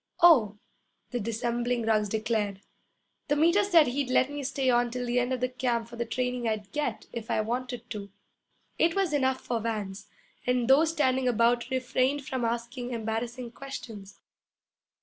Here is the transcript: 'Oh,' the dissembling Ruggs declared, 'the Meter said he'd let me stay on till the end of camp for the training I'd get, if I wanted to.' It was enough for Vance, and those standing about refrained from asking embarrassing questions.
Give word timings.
'Oh,' 0.21 0.57
the 1.11 1.19
dissembling 1.19 1.85
Ruggs 1.85 2.09
declared, 2.09 2.61
'the 3.27 3.35
Meter 3.35 3.63
said 3.63 3.85
he'd 3.85 4.09
let 4.09 4.31
me 4.31 4.43
stay 4.43 4.67
on 4.67 4.89
till 4.89 5.05
the 5.05 5.19
end 5.19 5.31
of 5.31 5.57
camp 5.59 5.87
for 5.87 5.95
the 5.95 6.07
training 6.07 6.47
I'd 6.47 6.71
get, 6.71 7.05
if 7.13 7.29
I 7.29 7.41
wanted 7.41 7.87
to.' 7.91 8.09
It 8.79 8.95
was 8.95 9.13
enough 9.13 9.41
for 9.41 9.59
Vance, 9.59 10.07
and 10.47 10.67
those 10.67 10.89
standing 10.89 11.27
about 11.27 11.69
refrained 11.69 12.25
from 12.25 12.43
asking 12.45 12.89
embarrassing 12.93 13.51
questions. 13.51 14.19